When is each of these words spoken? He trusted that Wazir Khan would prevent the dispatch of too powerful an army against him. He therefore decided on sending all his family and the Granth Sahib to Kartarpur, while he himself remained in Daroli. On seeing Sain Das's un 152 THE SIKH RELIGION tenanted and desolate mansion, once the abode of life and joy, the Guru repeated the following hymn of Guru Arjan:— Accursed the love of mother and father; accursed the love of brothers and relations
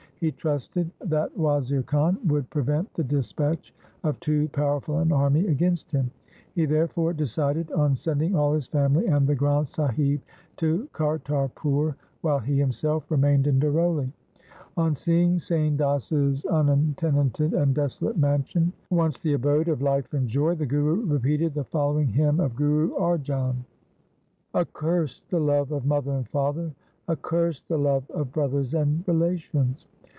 He 0.21 0.31
trusted 0.31 0.91
that 0.99 1.35
Wazir 1.35 1.81
Khan 1.81 2.19
would 2.27 2.47
prevent 2.51 2.93
the 2.93 3.03
dispatch 3.03 3.73
of 4.03 4.19
too 4.19 4.47
powerful 4.49 4.99
an 4.99 5.11
army 5.11 5.47
against 5.47 5.89
him. 5.91 6.11
He 6.53 6.65
therefore 6.67 7.11
decided 7.13 7.71
on 7.71 7.95
sending 7.95 8.35
all 8.35 8.53
his 8.53 8.67
family 8.67 9.07
and 9.07 9.25
the 9.25 9.35
Granth 9.35 9.65
Sahib 9.69 10.21
to 10.57 10.87
Kartarpur, 10.93 11.95
while 12.21 12.37
he 12.37 12.59
himself 12.59 13.09
remained 13.09 13.47
in 13.47 13.59
Daroli. 13.59 14.11
On 14.77 14.93
seeing 14.93 15.39
Sain 15.39 15.75
Das's 15.75 16.45
un 16.45 16.67
152 16.67 16.75
THE 16.75 16.79
SIKH 16.79 17.07
RELIGION 17.07 17.49
tenanted 17.49 17.59
and 17.59 17.73
desolate 17.73 18.17
mansion, 18.19 18.71
once 18.91 19.17
the 19.17 19.33
abode 19.33 19.69
of 19.69 19.81
life 19.81 20.13
and 20.13 20.29
joy, 20.29 20.53
the 20.53 20.67
Guru 20.67 21.03
repeated 21.03 21.55
the 21.55 21.63
following 21.63 22.09
hymn 22.09 22.39
of 22.39 22.55
Guru 22.55 22.91
Arjan:— 22.93 23.55
Accursed 24.53 25.27
the 25.31 25.39
love 25.39 25.71
of 25.71 25.87
mother 25.87 26.11
and 26.11 26.29
father; 26.29 26.71
accursed 27.09 27.67
the 27.69 27.79
love 27.79 28.07
of 28.11 28.31
brothers 28.31 28.75
and 28.75 29.03
relations 29.07 29.87